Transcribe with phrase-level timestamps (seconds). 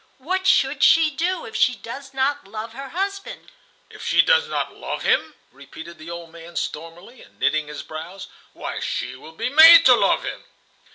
[0.17, 3.51] What should she do if she does not love her husband?"
[3.91, 8.27] "If she does not love him!" repeated the old man, stormily, and knitting his brows;
[8.53, 10.43] "why, she will be made to love him."